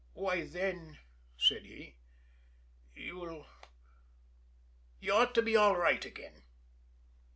"Why 0.13 0.47
then," 0.47 0.97
said 1.37 1.61
he, 1.63 1.97
"you'll 2.95 3.45
you 4.99 5.13
ought 5.13 5.35
to 5.35 5.43
be 5.43 5.55
all 5.55 5.75
right 5.75 6.03
again." 6.03 6.41